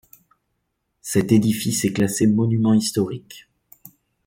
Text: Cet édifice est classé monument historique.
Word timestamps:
Cet 1.03 1.31
édifice 1.31 1.85
est 1.85 1.93
classé 1.93 2.25
monument 2.25 2.73
historique. 2.73 3.47